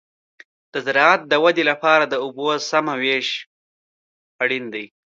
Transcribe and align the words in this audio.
د 0.73 0.73
زراعت 0.85 1.21
د 1.27 1.33
ودې 1.43 1.63
لپاره 1.71 2.03
د 2.07 2.13
اوبو 2.23 2.47
سمه 2.69 2.93
وېش 3.01 3.27
اړین 4.43 4.65
دی. 4.73 4.85